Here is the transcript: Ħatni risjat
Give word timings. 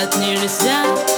Ħatni 0.00 0.30
risjat 0.40 1.09